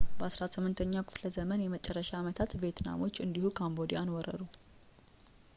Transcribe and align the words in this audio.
በ18ኛው 0.19 1.03
ክፍለ 1.09 1.23
ዘመን 1.35 1.63
የመጨረሻ 1.63 2.09
ዓመታት 2.21 2.57
ቪየትናሞች 2.63 3.21
እንዲሁ 3.25 3.45
ካምቦዲያን 3.61 4.13
ወረሩ 4.15 4.41